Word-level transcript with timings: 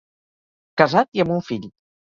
Casat, 0.83 1.13
i 1.19 1.25
amb 1.27 1.37
un 1.39 1.47
fill. 1.53 1.71